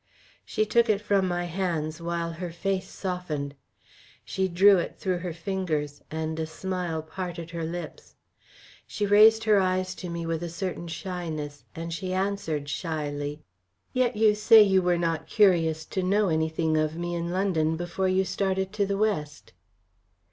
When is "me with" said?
10.09-10.41